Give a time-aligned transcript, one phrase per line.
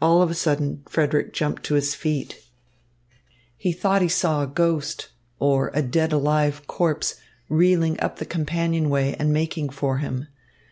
[0.00, 2.40] All of a sudden Frederick jumped to his feet;
[3.56, 5.08] he thought he saw a ghost,
[5.40, 7.16] or a dead alive corpse,
[7.48, 10.28] reeling up the companionway and making for him.